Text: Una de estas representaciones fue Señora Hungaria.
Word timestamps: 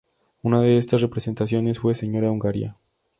Una 0.41 0.61
de 0.61 0.79
estas 0.79 1.01
representaciones 1.01 1.77
fue 1.77 1.93
Señora 1.93 2.31
Hungaria. 2.31 2.75